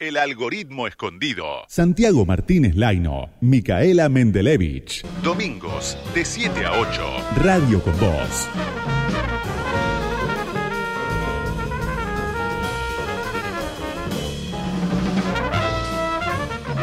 [0.00, 1.64] El algoritmo escondido.
[1.66, 5.04] Santiago Martínez Laino, Micaela Mendelevich.
[5.24, 7.02] Domingos de 7 a 8.
[7.42, 8.48] Radio con Voz.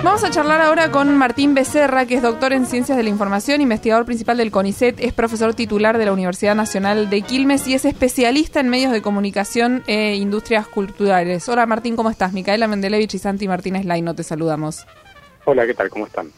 [0.05, 3.59] Vamos a charlar ahora con Martín Becerra, que es doctor en Ciencias de la Información,
[3.59, 7.85] investigador principal del CONICET, es profesor titular de la Universidad Nacional de Quilmes y es
[7.85, 11.49] especialista en medios de comunicación e industrias culturales.
[11.49, 12.33] Hola Martín, ¿cómo estás?
[12.33, 14.86] Micaela Mendelevich y Santi Martínez Laino, te saludamos.
[15.46, 15.89] Hola, ¿qué tal?
[15.89, 16.32] ¿Cómo están?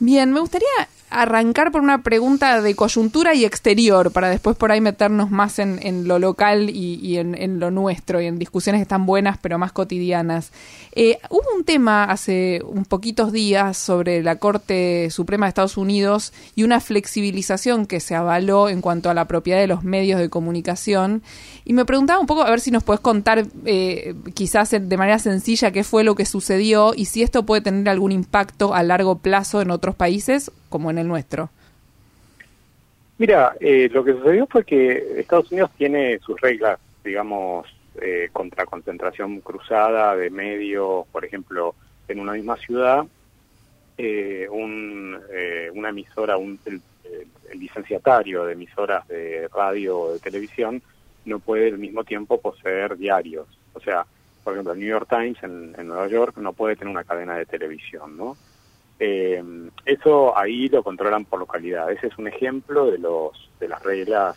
[0.00, 0.66] Bien, me gustaría
[1.14, 6.08] arrancar por una pregunta de coyuntura y exterior, para después por ahí meternos más en,
[6.08, 10.50] lo local y, en, lo nuestro, y en discusiones que están buenas pero más cotidianas.
[10.92, 16.32] Eh, hubo un tema hace un poquitos días sobre la Corte Suprema de Estados Unidos
[16.56, 20.28] y una flexibilización que se avaló en cuanto a la propiedad de los medios de
[20.28, 21.22] comunicación.
[21.64, 25.18] Y me preguntaba un poco, a ver si nos puedes contar eh, quizás de manera
[25.18, 29.18] sencilla qué fue lo que sucedió y si esto puede tener algún impacto a largo
[29.18, 31.50] plazo en otros países como en el nuestro?
[33.16, 37.66] Mira, eh, lo que sucedió fue que Estados Unidos tiene sus reglas, digamos,
[38.00, 41.76] eh, contra concentración cruzada de medios, por ejemplo,
[42.08, 43.06] en una misma ciudad,
[43.96, 45.16] eh, un,
[45.74, 46.80] una emisora, un, el,
[47.54, 50.82] licenciatario de emisoras de radio o de televisión
[51.24, 53.46] no puede al mismo tiempo poseer diarios.
[53.74, 54.04] O sea,
[54.42, 57.46] por ejemplo, el New York Times en Nueva York no puede tener una cadena de
[57.46, 58.36] televisión, ¿no?
[58.98, 59.42] Eh,
[59.84, 61.90] eso ahí lo controlan por localidad.
[61.90, 64.36] Ese es un ejemplo de los de las reglas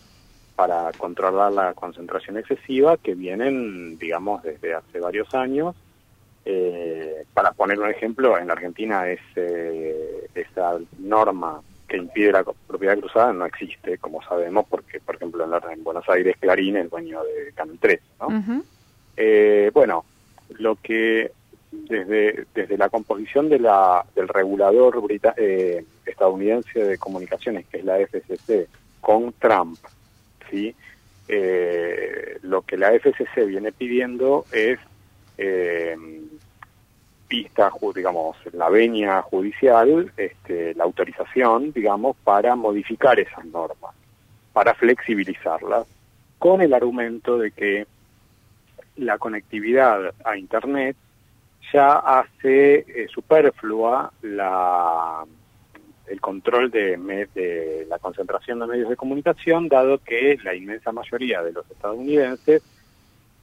[0.56, 5.76] para controlar la concentración excesiva que vienen, digamos, desde hace varios años.
[6.46, 12.44] Eh, para poner un ejemplo, en la Argentina es, eh, esa norma que impide la
[12.44, 17.22] propiedad cruzada no existe, como sabemos, porque, por ejemplo, en, Buenos Aires Clarín es dueño
[17.24, 18.00] de Canal 3.
[18.22, 18.64] ¿no?
[19.16, 20.06] eh, bueno,
[20.58, 21.32] lo que
[21.72, 25.04] desde, desde la composición de la, del regulador
[25.38, 28.68] eh, estadounidense de comunicaciones, que es la FCC,
[29.02, 29.78] con Trump,
[30.50, 30.76] ¿sí?
[31.28, 34.80] Eh, lo que la FCC viene pidiendo es
[35.38, 35.96] eh,
[37.28, 43.94] pista, digamos, la venia judicial, este, la autorización, digamos, para modificar esas normas,
[44.54, 45.86] para flexibilizarlas,
[46.40, 47.88] con el argumento de que
[48.96, 50.96] la conectividad a Internet
[51.74, 55.24] ya hace eh, superflua la,
[56.08, 56.98] el control de,
[57.34, 62.64] de, la concentración de medios de comunicación, dado que la inmensa mayoría de los estadounidenses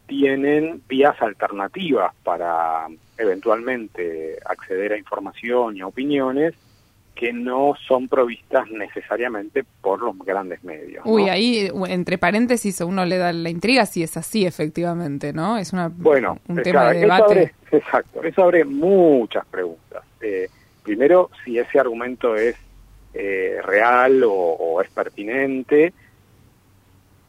[0.06, 2.86] tienen vías alternativas para
[3.16, 6.54] eventualmente acceder a información y a opiniones
[7.14, 11.02] que no son provistas necesariamente por los grandes medios.
[11.06, 15.56] Uy, ahí entre paréntesis uno le da la intriga si es así efectivamente, ¿no?
[15.56, 17.54] Es una, bueno, un tema de debate.
[17.70, 20.02] exacto, eso abre muchas preguntas.
[20.20, 20.48] Eh,
[20.82, 22.56] primero, si ese argumento es
[23.14, 25.92] eh, real o, es pertinente,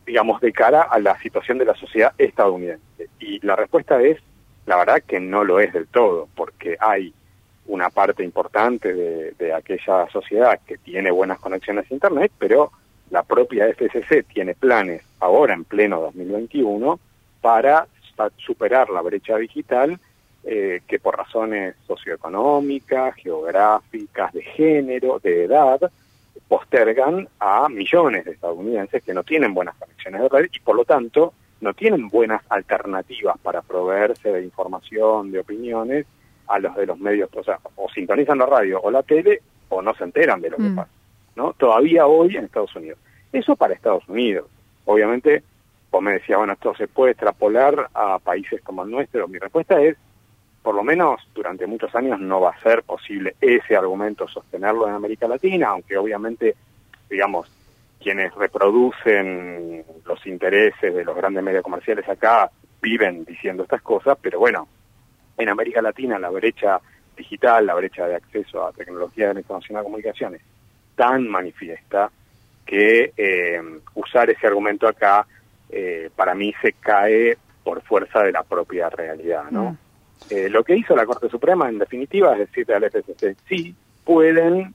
[0.06, 3.09] digamos, de cara a la situación de la sociedad estadounidense.
[3.19, 4.17] Y la respuesta es,
[4.66, 7.13] la verdad que no lo es del todo, porque hay
[7.68, 12.72] una parte importante de, aquella sociedad que tiene buenas conexiones a Internet, pero
[13.09, 17.00] la propia FCC tiene planes ahora en pleno 2021
[17.42, 17.88] para
[18.38, 20.00] superar la brecha digital
[20.44, 25.92] eh, que por razones socioeconómicas, geográficas, de género, de edad,
[26.47, 30.86] postergan a millones de estadounidenses que no tienen buenas conexiones de red y por lo
[30.86, 36.06] tanto no tienen buenas alternativas para proveerse de información, de opiniones
[36.48, 39.82] a los de los medios, o sea, o sintonizan la radio o la tele o
[39.82, 40.76] no se enteran de lo que mm.
[40.76, 40.92] pasa,
[41.36, 41.54] ¿no?
[41.54, 43.00] Todavía hoy en Estados Unidos.
[43.32, 44.48] Eso para Estados Unidos.
[44.86, 45.44] Obviamente,
[45.92, 49.28] vos me decías, bueno, esto se puede extrapolar a países como el nuestro.
[49.28, 49.98] Mi respuesta es,
[50.62, 54.94] por lo menos durante muchos años no va a ser posible ese argumento sostenerlo en
[54.94, 56.56] América Latina, aunque obviamente,
[57.10, 57.52] digamos,
[58.00, 62.52] quienes reproducen los intereses de los grandes medios comerciales acá
[62.82, 64.68] viven diciendo estas cosas, pero bueno,
[65.38, 66.79] en América Latina la brecha
[67.16, 70.41] digital, la brecha de acceso a tecnología de la información y comunicaciones
[70.96, 72.09] tan manifiesta
[72.66, 73.61] que eh,
[73.93, 75.26] usar ese argumento acá
[75.70, 79.72] eh, para mí se cae por fuerza de la propia realidad, ¿no?
[79.72, 79.78] Mm.
[80.29, 84.73] Eh, lo que hizo la Corte Suprema, en definitiva, es decirle al FCC, sí, pueden,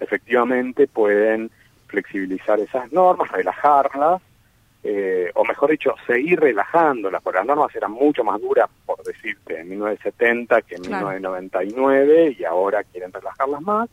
[0.00, 1.50] efectivamente, pueden
[1.86, 4.22] flexibilizar esas normas, relajarlas,
[4.84, 9.60] eh, o mejor dicho, seguir relajándolas, porque las normas eran mucho más duras, por decirte,
[9.60, 13.88] en 1970 que en 1999, y ahora quieren relajarlas más.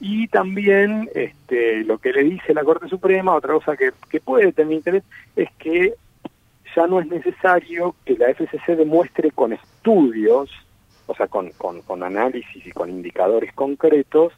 [0.00, 4.52] Y también este, lo que le dice la Corte Suprema, otra cosa que, que puede
[4.52, 5.04] tener interés,
[5.36, 5.94] es que
[6.76, 10.50] ya no es necesario que la FCC demuestre con estudios,
[11.06, 14.32] o sea, con, con, con análisis y con indicadores concretos,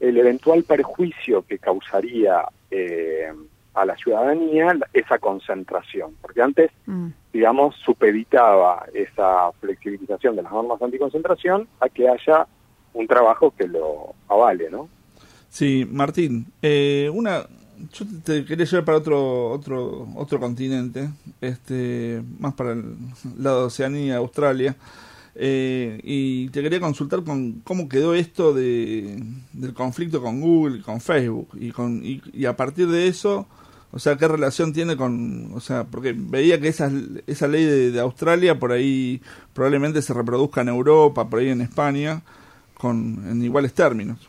[0.00, 3.32] el eventual perjuicio que causaría eh,
[3.76, 6.16] a la ciudadanía esa concentración.
[6.20, 7.08] Porque antes, Mm.
[7.32, 12.46] digamos, supeditaba esa flexibilización de las normas anticoncentración a que haya
[12.94, 14.88] un trabajo que lo avale, ¿no?
[15.50, 17.42] Sí, Martín, eh, una,
[17.92, 22.96] yo te quería llevar para otro otro otro continente, este, más para el
[23.38, 24.74] lado de Oceanía, Australia,
[25.34, 30.80] eh, y te quería consultar con cómo quedó esto de del conflicto con Google, y
[30.80, 33.46] con Facebook, y con y, y a partir de eso,
[33.96, 36.90] o sea, qué relación tiene con, o sea, porque veía que esa
[37.26, 39.22] esa ley de, Australia por ahí
[39.54, 42.20] probablemente se reproduzca en Europa, por ahí en España,
[42.74, 44.28] con en iguales términos.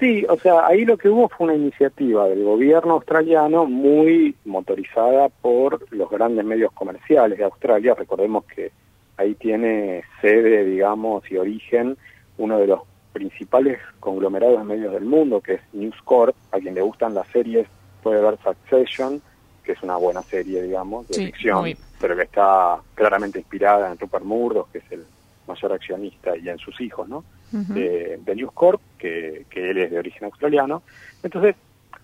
[0.00, 5.28] Sí, o sea, ahí lo que hubo fue una iniciativa del gobierno australiano muy motorizada
[5.28, 7.94] por los grandes medios comerciales de Australia.
[7.94, 8.72] Recordemos que
[9.18, 11.98] ahí tiene sede, digamos, y origen
[12.38, 12.80] uno de los
[13.12, 16.34] principales conglomerados de medios del mundo, que es News Corp.
[16.52, 17.68] A quien le gustan las series
[18.04, 19.20] puede ver Succession,
[19.64, 21.76] que es una buena serie, digamos, de Sí, ficción, muy.
[22.00, 25.04] pero que está claramente inspirada en Rupert Murdoch, que es el
[25.48, 27.24] mayor accionista, y en sus hijos, ¿no?
[27.50, 30.82] De News Corp, que, que él es de origen australiano.
[31.22, 31.54] Entonces,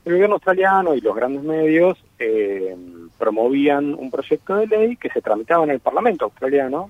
[0.04, 2.76] el gobierno australiano y los grandes medios eh,
[3.18, 6.88] promovían un proyecto de ley que se tramitaba en el Parlamento australiano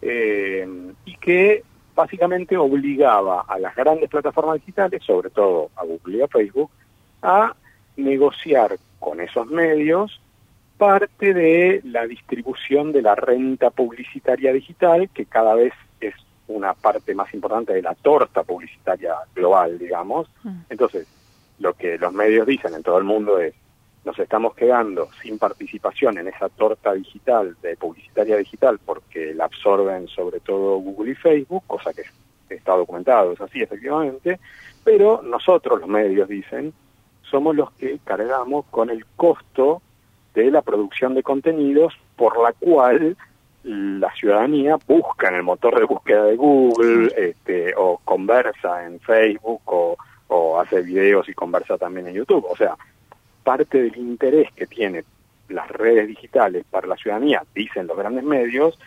[0.00, 0.66] eh,
[1.04, 1.64] y que
[1.96, 6.70] básicamente obligaba a las grandes plataformas digitales, sobre todo a Google y a Facebook,
[7.22, 7.52] a
[7.98, 10.20] negociar con esos medios
[10.78, 16.14] parte de la distribución de la renta publicitaria digital, que cada vez es
[16.46, 20.30] una parte más importante de la torta publicitaria global, digamos.
[20.44, 20.60] Mm.
[20.70, 21.06] Entonces,
[21.58, 23.54] lo que los medios dicen en todo el mundo es,
[24.04, 30.06] nos estamos quedando sin participación en esa torta digital, de publicitaria digital, porque la absorben
[30.06, 32.04] sobre todo Google y Facebook, cosa que
[32.54, 34.38] está documentado, es así efectivamente,
[34.84, 36.72] pero nosotros, los medios, dicen,
[37.30, 39.82] somos los que cargamos con el costo
[40.34, 43.16] de la producción de contenidos por la cual
[43.64, 49.62] la ciudadanía busca en el motor de búsqueda de Google este, o conversa en Facebook
[49.66, 49.96] o,
[50.28, 52.46] o hace videos y conversa también en YouTube.
[52.48, 52.76] O sea,
[53.42, 55.04] parte del interés que tienen
[55.48, 58.78] las redes digitales para la ciudadanía, dicen los grandes medios,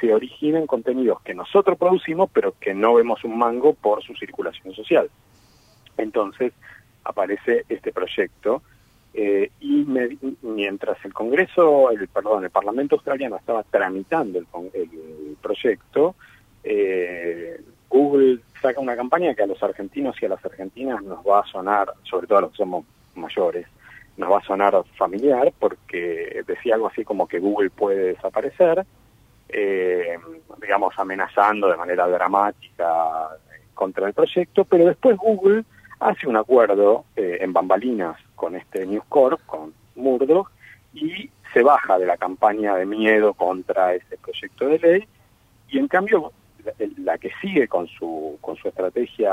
[0.00, 4.14] se origina en contenidos que nosotros producimos pero que no vemos un mango por su
[4.14, 5.08] circulación social.
[5.96, 6.52] Entonces
[7.06, 8.62] aparece este proyecto
[9.14, 15.36] eh, y me- mientras el Congreso, el perdón, el Parlamento australiano estaba tramitando el, el
[15.40, 16.14] proyecto,
[16.64, 21.40] eh, Google saca una campaña que a los argentinos y a las argentinas nos va
[21.40, 23.66] a sonar, sobre todo a los que somos mayores,
[24.16, 28.84] nos va a sonar familiar porque decía algo así como que Google puede desaparecer,
[29.48, 30.18] eh,
[30.60, 33.28] digamos amenazando de manera dramática
[33.74, 35.64] contra el proyecto, pero después Google
[36.00, 40.50] hace un acuerdo eh, en bambalinas con este News Corp, con Murdoch,
[40.94, 45.08] y se baja de la campaña de miedo contra ese proyecto de ley,
[45.70, 46.32] y en cambio
[46.64, 49.32] la, la que sigue con su con su estrategia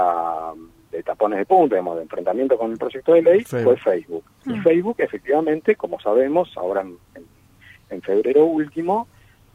[0.92, 4.24] de tapones de punta, digamos, de enfrentamiento con el proyecto de ley, fue Facebook.
[4.46, 4.64] Y Mm.
[4.64, 7.26] Facebook, efectivamente, como sabemos, ahora en, en-
[7.90, 9.08] en febrero último,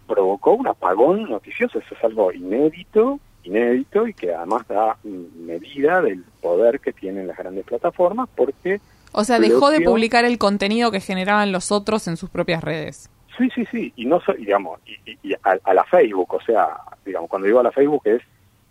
[0.07, 1.79] provocó un apagón noticioso.
[1.79, 7.37] Eso es algo inédito, inédito y que además da medida del poder que tienen las
[7.39, 8.81] grandes plataformas porque
[9.13, 13.09] O sea, dejó de publicar el contenido que generaban los otros en sus propias redes.
[13.39, 16.69] Sí, sí, sí, y no digamos, y, y- y a, a la Facebook, o sea,
[17.07, 18.21] digamos, cuando digo a la Facebook es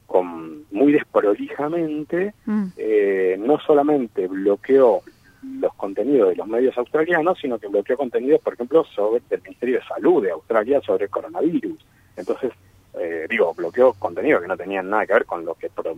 [0.06, 2.66] con muy desprolijamente, Mm.
[2.78, 5.02] eh, no solamente bloqueó
[5.60, 9.80] los contenidos de los medios australianos, sino que bloqueó contenidos, por ejemplo, sobre el Ministerio
[9.80, 11.78] de Salud de Australia sobre el coronavirus.
[12.16, 12.52] Entonces,
[13.00, 15.98] eh, digo, bloqueó contenido que no tenían nada que ver con lo que pro-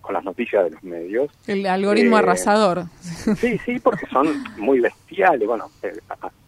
[0.00, 1.30] con las noticias de los medios.
[1.46, 2.84] El algoritmo Eh, arrasador.
[3.36, 4.26] Sí, sí, porque son
[4.56, 5.46] muy bestiales.
[5.46, 5.92] Bueno, eh,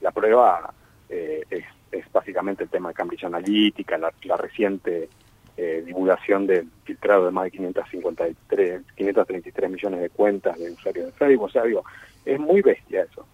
[0.00, 0.72] la prueba
[1.08, 5.08] eh, es, es básicamente el tema de Cambridge Analytica, la, la reciente
[5.56, 11.12] eh, divulgación del filtrado de más de 553, 533 millones de cuentas de usuarios de
[11.12, 11.46] Facebook.
[11.46, 11.84] O sea, digo,
[12.24, 13.26] es muy bestia eso.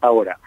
[0.00, 0.38] Ahora,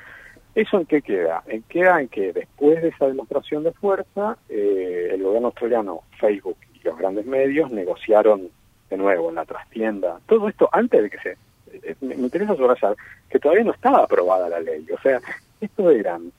[0.56, 1.44] ¿eso en qué queda?
[1.48, 6.58] En queda en que después de esa demostración de fuerza, eh, el gobierno australiano, Facebook
[6.74, 8.50] y los grandes medios negociaron
[8.90, 10.20] de nuevo en la trastienda.
[10.28, 11.32] Todo esto antes de que se...
[11.74, 12.96] eh, Me, me interesa subrayar
[13.30, 14.86] que todavía no estaba aprobada la ley.
[14.94, 15.20] O sea,
[15.62, 16.32] esto eran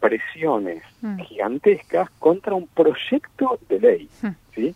[0.00, 1.18] presiones Mm.
[1.20, 4.28] gigantescas contra un proyecto de ley, Mm.
[4.54, 4.74] ¿sí?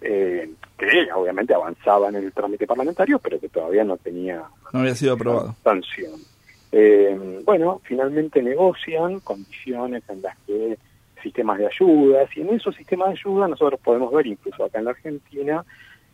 [0.00, 4.42] Eh, que obviamente avanzaba en el trámite parlamentario, pero que todavía no tenía
[4.72, 5.56] No había sido aprobado.
[5.64, 6.12] sanción.
[6.72, 10.78] Eh, bueno, finalmente negocian condiciones en las que
[11.22, 14.84] sistemas de ayudas, y en esos sistemas de ayuda nosotros podemos ver, incluso acá en
[14.84, 15.64] la Argentina,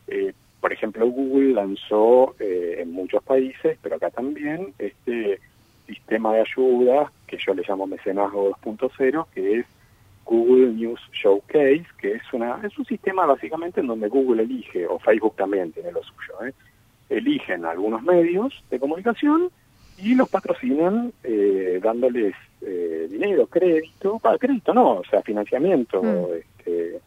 [0.06, 5.40] eh, por ejemplo, Google lanzó eh, en muchos países, pero acá también, este
[5.86, 9.66] sistema de ayuda que yo le llamo mecenazgo 2.0, que es
[10.24, 14.98] Google News Showcase, que es una es un sistema básicamente en donde Google elige, o
[14.98, 16.54] Facebook también tiene lo suyo, ¿eh?
[17.10, 19.50] eligen algunos medios de comunicación
[19.98, 26.26] y los patrocinan eh, dándoles eh, dinero, crédito, para crédito no, o sea, financiamiento Mm.
[26.34, 27.00] este,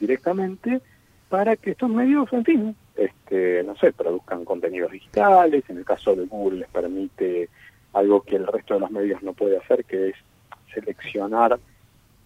[0.00, 0.80] directamente
[1.28, 6.14] para que estos medios, en fin, este, no sé, produzcan contenidos digitales, en el caso
[6.14, 7.48] de Google les permite
[7.94, 10.16] algo que el resto de los medios no puede hacer, que es
[10.74, 11.58] seleccionar,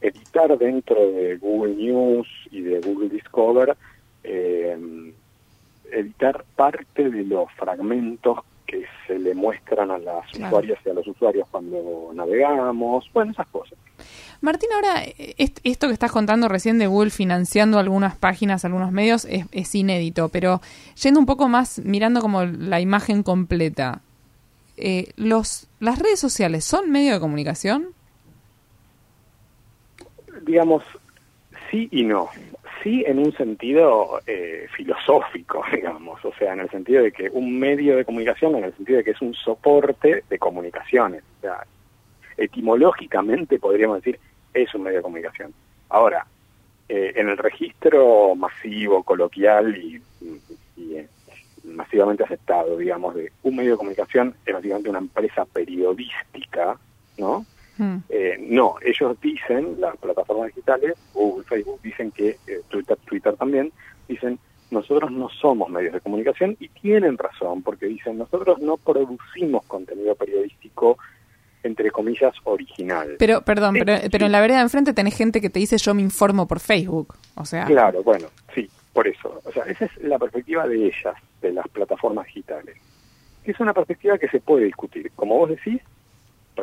[0.00, 3.76] editar dentro de Google News y de Google Discover,
[4.24, 4.76] eh,
[5.92, 10.46] editar parte de los fragmentos que se le muestran a las Claro.
[10.56, 13.78] usuarias y a los usuarios cuando navegamos, bueno, esas cosas.
[14.40, 15.02] Martín, ahora,
[15.38, 19.74] est- esto que estás contando recién de Google financiando algunas páginas, algunos medios, es, es
[19.74, 20.60] inédito, pero
[21.02, 24.00] yendo un poco más, mirando como la imagen completa,
[24.76, 27.86] eh, los, ¿las redes sociales son medio de comunicación?
[30.42, 30.84] digamos,
[31.70, 32.28] sí y no.
[32.86, 37.58] Sí en un sentido eh, filosófico, digamos, o sea, en el sentido de que un
[37.58, 41.24] medio de comunicación, en el sentido de que es un soporte de comunicaciones.
[41.38, 41.66] O sea,
[42.36, 44.20] etimológicamente podríamos decir,
[44.54, 45.52] es un medio de comunicación.
[45.88, 46.28] Ahora,
[46.88, 50.00] eh, en el registro masivo, coloquial y,
[50.78, 51.08] eh,
[51.64, 56.78] masivamente aceptado, digamos, de un medio de comunicación es básicamente una empresa periodística,
[57.18, 57.44] ¿no?
[57.78, 57.96] Mm.
[58.08, 63.72] Eh, no, ellos dicen, las plataformas digitales, Google, Facebook, dicen que, eh, Twitter, Twitter también,
[64.08, 64.38] dicen,
[64.70, 70.14] nosotros no somos medios de comunicación y tienen razón, porque dicen, nosotros no producimos contenido
[70.14, 70.98] periodístico,
[71.62, 73.16] entre comillas, original.
[73.18, 74.08] Pero, perdón, Sí, pero, sí.
[74.10, 76.60] pero en la vereda de enfrente tenés gente que te dice yo me informo por
[76.60, 77.14] Facebook.
[77.34, 79.40] O sea, Claro, bueno, sí, por eso.
[79.44, 82.76] O sea, esa es la perspectiva de ellas, de las plataformas digitales.
[83.44, 85.10] Que es una perspectiva que se puede discutir.
[85.14, 85.80] Como vos decís,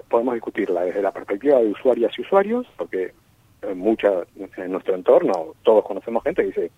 [0.09, 3.13] podemos discutirla desde la perspectiva de usuarias y usuarios, porque
[3.61, 4.11] en, mucha,
[4.57, 6.71] en nuestro entorno todos conocemos gente que dice,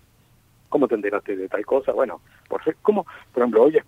[0.68, 1.92] ¿cómo te enteraste de tal cosa?
[1.92, 3.06] Bueno, por, ¿cómo?
[3.32, 3.78] por ejemplo, hoy,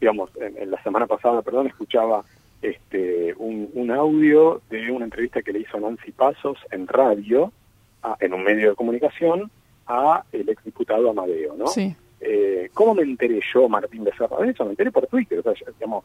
[0.00, 2.24] digamos, en, en la semana pasada, perdón, escuchaba
[2.62, 7.52] este un, un audio de una entrevista que le hizo Nancy Pasos en radio,
[8.02, 9.50] a- en un medio de comunicación,
[9.86, 11.66] a el exdiputado Amadeo, ¿no?
[11.68, 11.94] sí.
[12.20, 14.64] Eh, ¿Cómo me enteré yo, Martín Becerra, de eso?
[14.64, 15.38] Me enteré por Twitter.
[15.38, 16.04] O sea, digamos,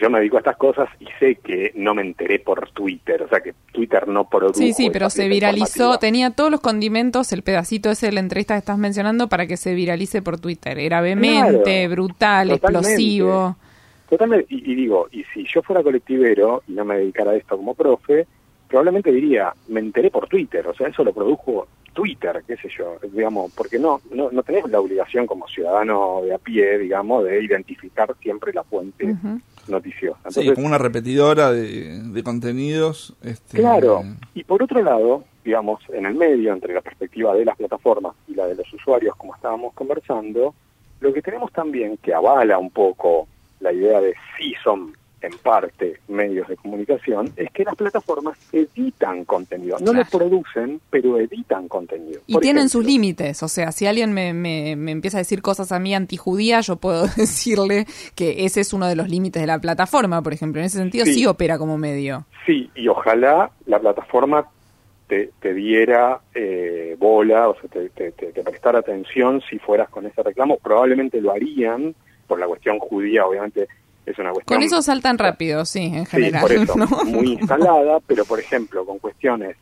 [0.00, 3.22] yo me dedico a estas cosas y sé que no me enteré por Twitter.
[3.22, 4.54] O sea, que Twitter no produjo.
[4.54, 8.54] Sí, sí, pero se viralizó, tenía todos los condimentos, el pedacito ese de la entrevista
[8.54, 10.78] que estás mencionando para que se viralice por Twitter.
[10.78, 12.88] Era vehemente, Claro, brutal, totalmente.
[12.88, 13.56] explosivo.
[14.08, 14.46] Totalmente.
[14.48, 17.74] Y, y digo, y si yo fuera colectivero y no me dedicara a esto como
[17.74, 18.26] profe,
[18.68, 20.66] probablemente diría, me enteré por Twitter.
[20.66, 22.96] O sea, eso lo produjo Twitter, qué sé yo.
[23.12, 27.42] Digamos, porque no, no, no tenés la obligación como ciudadano de a pie, digamos, de
[27.42, 29.14] identificar siempre la fuente.
[29.68, 30.18] Noticiosa.
[30.30, 33.14] Sí, Entonces, como una repetidora de, de contenidos.
[33.22, 34.02] Este, Claro,
[34.34, 38.34] y por otro lado, digamos, en el medio, entre la perspectiva de las plataformas y
[38.34, 40.54] la de los usuarios, como estábamos conversando,
[41.00, 43.28] lo que tenemos también que avala un poco
[43.60, 44.92] la idea de si son
[45.22, 49.78] en parte medios de comunicación, es que las plataformas editan contenido.
[49.80, 50.08] No lo Claro.
[50.18, 52.20] producen, pero editan contenido.
[52.26, 55.40] Y Por tienen sus límites, o sea, si alguien me, me, me empieza a decir
[55.42, 59.46] cosas a mí antijudías, yo puedo decirle que ese es uno de los límites de
[59.46, 60.60] la plataforma, por ejemplo.
[60.60, 61.26] En ese sentido sí, Sí.
[61.26, 62.26] opera como medio.
[62.44, 64.46] Sí, y ojalá la plataforma
[65.08, 69.88] te, te diera eh, bola, o sea, te, te, te- te prestara atención si fueras
[69.88, 70.58] con ese reclamo.
[70.58, 71.94] Probablemente lo harían,
[72.26, 73.66] por la cuestión judía, obviamente
[74.06, 74.56] es una cuestión...
[74.58, 76.40] Con eso saltan rápido, sí, en Sí, general.
[76.42, 76.86] por eso, ¿no?
[77.04, 79.56] muy instalada, pero por ejemplo, con cuestiones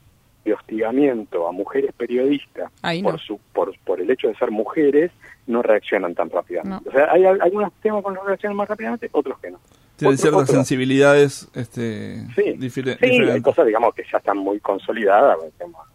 [0.45, 3.11] de hostigamiento a mujeres periodistas Ahí no.
[3.11, 5.11] por, su, por, por el hecho de ser mujeres,
[5.47, 6.85] no reaccionan tan rápidamente.
[6.85, 6.91] No.
[6.91, 9.59] O sea, hay al- algunos temas con los que reaccionan más rápidamente, otros que no.
[9.97, 13.43] Tienen ciertas otro- sensibilidades este, Sí, difere- sí hay diferentes.
[13.43, 15.39] cosas, digamos, que ya están muy consolidadas,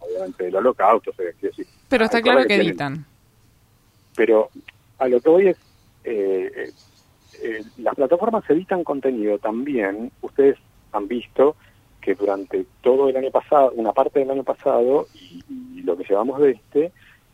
[0.00, 3.04] obviamente, del holocausto, o sea, quiero decir, Pero está claro que editan.
[4.16, 4.48] Pero
[4.98, 5.56] a lo que voy es,
[6.04, 6.70] eh,
[7.42, 10.56] eh, las plataformas editan contenido también, ustedes
[10.92, 11.56] han visto
[12.00, 15.44] que durante todo el año pasado, una parte del año pasado, y,
[15.76, 16.92] y lo que llevamos de este,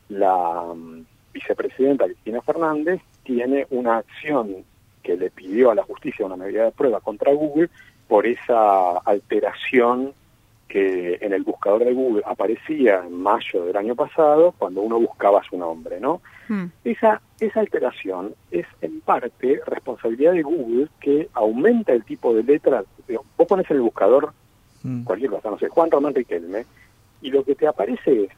[0.08, 4.64] la mm, vicepresidenta Cristina Fernández tiene una acción
[5.02, 7.70] que le pidió a la justicia una medida de prueba contra Google
[8.08, 10.12] por esa alteración
[10.68, 15.42] que en el buscador de Google aparecía en mayo del año pasado cuando uno buscaba
[15.48, 16.20] su nombre, ¿no?
[16.48, 16.66] Mm.
[16.84, 22.84] Esa, esa alteración es en parte responsabilidad de Google que aumenta el tipo de letras.
[23.06, 24.32] Digo, Vos pones en el buscador
[24.86, 25.02] Mm.
[25.02, 26.64] cualquier cosa, no sé, Juan Román Riquelme,
[27.20, 28.30] y lo que te aparece es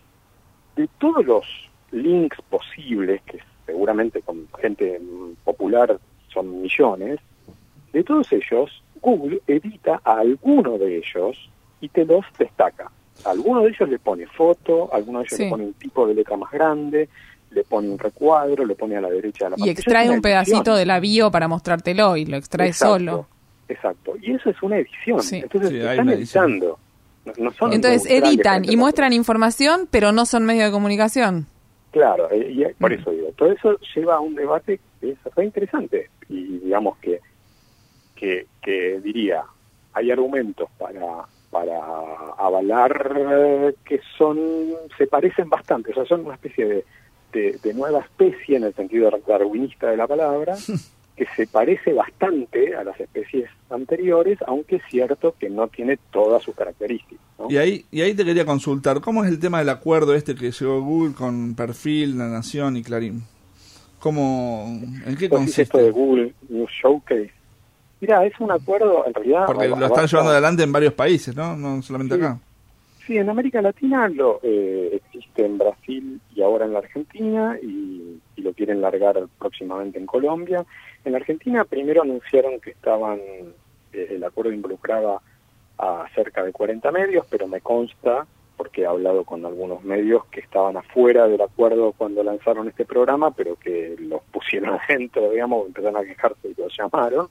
[0.77, 1.45] de todos los
[1.91, 7.21] links posibles, que seguramente con gente mm, popular son millones,
[7.93, 12.91] de todos ellos, Google edita a alguno de ellos y te los destaca.
[13.25, 15.45] A alguno de ellos le pone foto, a alguno de ellos Sí.
[15.45, 17.09] le pone un tipo de letra más grande,
[17.51, 20.57] le pone un recuadro, le pone a la derecha de la Y extrae un pedacito
[20.59, 20.77] edición.
[20.77, 23.27] de la bio para mostrártelo y lo extrae Exacto, solo.
[23.69, 24.15] Exacto.
[24.23, 25.21] Y eso es una edición.
[25.23, 25.37] Sí.
[25.37, 26.79] Entonces Sí, están editando.
[27.25, 31.47] No, no son Entonces editan y a muestran información, pero no son medios de comunicación.
[31.91, 33.01] Claro, eh, y por Mm.
[33.01, 37.21] eso digo, todo eso lleva a un debate que es re interesante y digamos que,
[38.15, 39.43] que, que diría,
[39.95, 41.79] hay argumentos para, para
[42.39, 44.39] avalar eh, que son,
[44.97, 46.85] se parecen bastante, o sea, son una especie de,
[47.33, 50.57] de, de nueva especie en el sentido darwinista de la palabra,
[51.17, 56.43] que se parece bastante a las especies anteriores, aunque es cierto que no tiene todas
[56.43, 57.19] sus características.
[57.39, 57.51] ¿no?
[57.51, 60.53] Y ahí, y ahí te quería consultar, ¿cómo es el tema del acuerdo este que
[60.53, 63.25] llegó Google con Perfil, La Nación y Clarín?
[63.99, 64.67] ¿Cómo,
[65.07, 65.91] ¿En qué decís esto de consiste?
[65.91, 67.33] Google News Showcase.
[68.01, 69.47] Mira, es un acuerdo, en realidad...
[69.47, 71.57] Porque lo están llevando adelante en varios países, ¿no?
[71.57, 72.21] No solamente Sí.
[72.21, 72.39] acá.
[73.07, 78.21] Sí, en América Latina lo eh, existe en Brasil y ahora en la Argentina y,
[78.37, 80.65] y lo quieren largar próximamente en Colombia.
[81.07, 83.19] En la Argentina primero anunciaron que estaban,
[83.95, 85.23] eh, el acuerdo involucraba
[85.79, 88.27] a cerca de 40 medios, pero me consta,
[88.59, 93.31] porque he hablado con algunos medios que estaban afuera del acuerdo cuando lanzaron este programa,
[93.31, 97.29] pero que los pusieron adentro, digamos, empezaron a quejarse y los llamaron.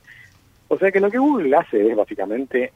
[0.69, 2.71] O sea que lo que Google hace es básicamente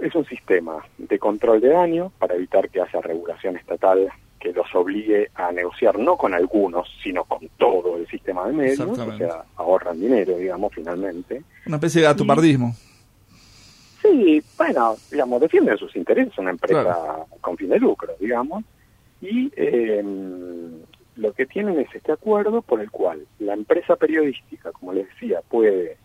[0.00, 4.74] es un sistema de control de daño para evitar que haya regulación estatal que los
[4.74, 9.44] obligue a negociar no con algunos, sino con todo el sistema de medios, o sea,
[9.56, 11.42] ahorran dinero, digamos, finalmente.
[11.66, 12.74] Una especie de gatopardismo.
[14.00, 17.26] Sí, bueno, digamos, defienden sus intereses, una empresa Claro.
[17.42, 18.64] con fin de lucro, digamos,
[19.20, 20.02] y eh,
[21.16, 25.42] lo que tienen es este acuerdo por el cual la empresa periodística, como les decía,
[25.46, 25.98] puede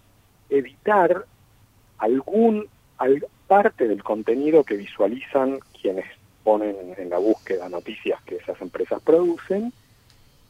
[1.98, 2.68] algún
[2.98, 6.06] al- parte del contenido que visualizan quienes
[6.44, 9.74] ponen en la búsqueda noticias que esas empresas producen.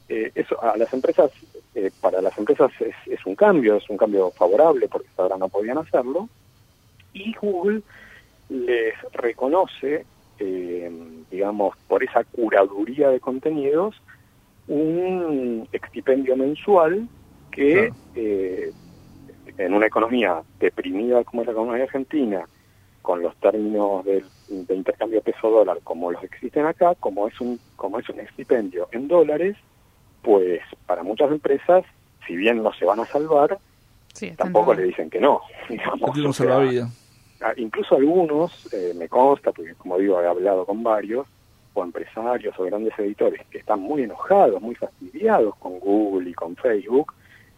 [0.08, 1.32] Eh, eso a las empresas,
[1.74, 5.38] eh, para las empresas es, es un cambio, es un cambio favorable porque hasta ahora
[5.38, 6.30] no podían hacerlo.
[7.14, 7.82] Y Google
[8.50, 10.06] les reconoce,
[10.40, 10.92] eh,
[11.32, 13.96] digamos, por esa curaduría de contenidos,
[14.68, 17.08] un extipendio mensual
[17.52, 18.85] que Claro.
[19.58, 22.46] En una economía deprimida como es la economía argentina,
[23.02, 28.00] con los términos del- de intercambio peso-dólar como los existen acá, como es un como
[28.00, 29.56] es un estipendio en dólares,
[30.22, 31.84] pues para muchas empresas,
[32.26, 33.58] si bien no se van a salvar,
[34.14, 35.42] Sí, tampoco le dicen que no.
[35.70, 36.90] digamos, o sea, salvavidas.
[37.42, 41.28] Ah, incluso algunos, eh, me consta, porque como digo, he hablado con varios,
[41.74, 46.56] o empresarios o grandes editores que están muy enojados, muy fastidiados con Google y con
[46.56, 47.14] Facebook,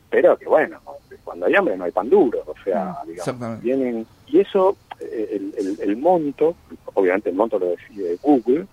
[0.10, 0.80] pero que bueno,
[1.24, 3.64] cuando hay hambre no hay pan duro, o sea, digamos, Exactamente.
[3.64, 6.56] vienen, y eso, eh, el, el- el monto,
[6.94, 8.66] obviamente el monto lo decide Google,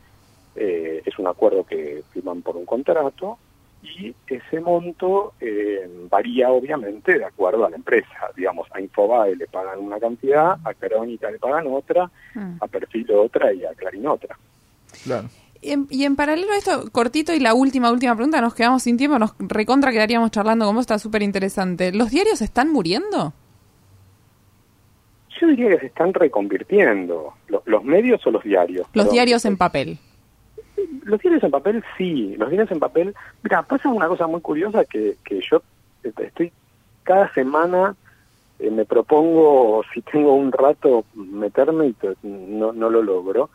[0.54, 3.38] eh, es un acuerdo que firman por un contrato,
[3.82, 8.30] y ese monto eh, varía obviamente de acuerdo a la empresa.
[8.34, 12.56] Digamos, a Infobae le pagan una cantidad, a Crónica le pagan otra, Mm.
[12.60, 14.38] a Perfil otra y a Clarín otra.
[15.02, 15.28] Claro.
[15.64, 18.82] Y en, y en paralelo a esto, cortito y la última, última pregunta, nos quedamos
[18.82, 21.90] sin tiempo, nos recontra quedaríamos charlando con vos, está súper interesante.
[21.92, 23.32] ¿Los diarios están muriendo?
[25.40, 27.32] Yo diría que se están reconvirtiendo.
[27.48, 28.86] Lo- ¿Los medios o los diarios?
[28.92, 29.12] Los Perdón.
[29.12, 29.98] diarios en papel.
[31.04, 33.14] Los diarios en papel sí, los diarios en papel.
[33.42, 35.62] Mira, pasa una cosa muy curiosa que, que yo
[36.02, 36.52] estoy
[37.04, 37.96] cada semana
[38.58, 43.50] eh, me propongo, si tengo un rato, meterme y no, no lo logro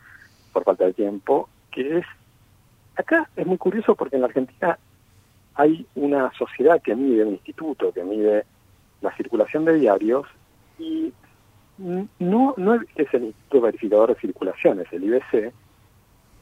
[0.53, 2.05] por falta de tiempo, que es,
[2.95, 4.77] acá es muy curioso porque en la Argentina
[5.55, 8.45] hay una sociedad que mide, un instituto que mide
[9.01, 10.25] la circulación de diarios
[10.77, 11.13] y
[11.77, 15.53] no, no es el Instituto Verificador de Circulación, es el IBC,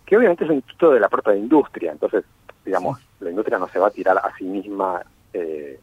[0.06, 2.26] que obviamente es un instituto de la propia industria, entonces,
[2.66, 5.02] digamos, la industria no se va a tirar a sí misma
[5.34, 5.80] eh,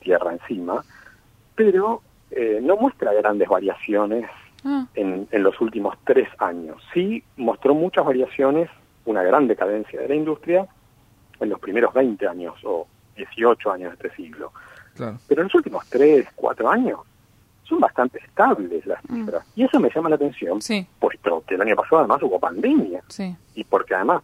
[0.00, 0.84] tierra encima,
[1.54, 4.26] pero eh, no muestra grandes variaciones
[4.64, 6.82] Ah, en, en los últimos tres años.
[6.92, 8.68] Sí mostró muchas variaciones,
[9.04, 10.66] una gran decadencia de la industria
[11.40, 12.86] en los primeros 20 años o
[13.16, 14.52] 18 años de este siglo.
[14.94, 15.18] Claro.
[15.28, 17.00] Pero en los últimos 3, 4 años
[17.64, 19.14] son bastante estables las Mm.
[19.24, 19.46] cifras.
[19.54, 23.02] Y eso me llama la atención, sí, puesto que el año pasado además hubo pandemia
[23.08, 23.34] sí.
[23.54, 24.22] y porque además,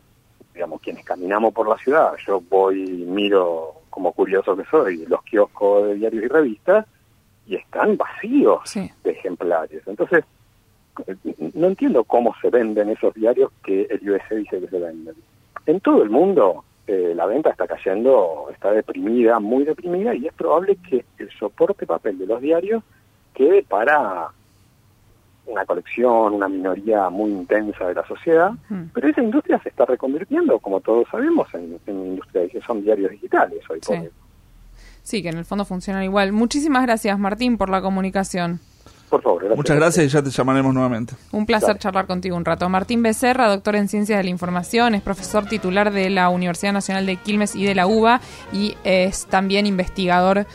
[0.52, 5.22] digamos, quienes caminamos por la ciudad, yo voy y miro como curioso que soy los
[5.22, 6.86] kioscos de diarios y revistas
[7.46, 8.90] y están vacíos Sí.
[9.04, 9.82] de ejemplares.
[9.86, 10.24] Entonces,
[11.54, 15.14] no entiendo cómo se venden esos diarios que el USA dice que se venden.
[15.66, 20.32] En todo el mundo eh, la venta está cayendo, está deprimida, muy deprimida, y es
[20.34, 22.82] probable que el soporte papel de los diarios
[23.34, 24.28] quede para
[25.46, 28.84] una colección, una minoría muy intensa de la sociedad, Mm.
[28.92, 33.10] pero esa industria se está reconvirtiendo, como todos sabemos, en, en industria que son diarios
[33.12, 34.02] digitales hoy por Sí.
[34.02, 34.10] hoy.
[35.02, 36.32] Sí, que en el fondo funcionan igual.
[36.32, 38.58] Muchísimas gracias, Martín, por la comunicación.
[39.08, 39.56] Por favor, gracias.
[39.56, 41.14] Muchas gracias y ya te llamaremos nuevamente.
[41.32, 41.78] Un placer Dale.
[41.80, 42.68] charlar contigo un rato.
[42.68, 47.06] Martín Becerra, doctor en Ciencias de la Información, es profesor titular de la Universidad Nacional
[47.06, 48.20] de Quilmes y de la UBA
[48.52, 50.46] y es también investigador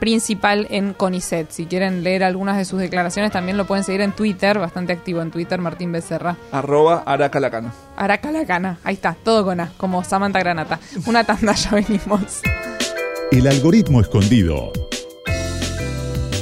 [0.00, 1.50] principal en CONICET.
[1.50, 5.20] Si quieren leer algunas de sus declaraciones, también lo pueden seguir en Twitter, bastante activo
[5.20, 6.36] en Twitter, Martín Becerra.
[6.50, 7.72] Arroba Aracalacana.
[7.96, 10.80] Araca la cana, ahí está, todo con A, como Samantha Granata.
[11.06, 12.40] Una tanda, ya venimos.
[13.30, 14.72] El algoritmo escondido.